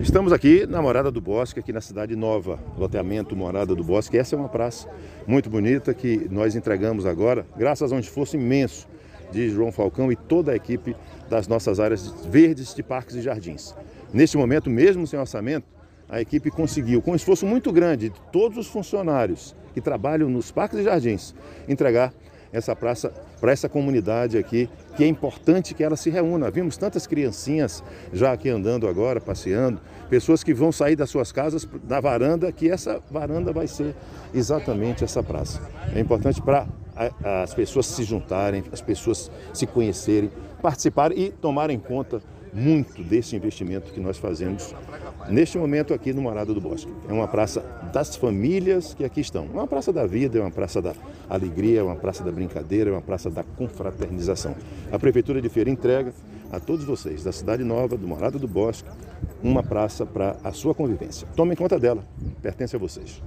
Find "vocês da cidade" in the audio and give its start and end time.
56.84-57.62